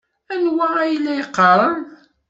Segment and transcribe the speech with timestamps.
[0.33, 1.81] Anwa ay la yeqqaren?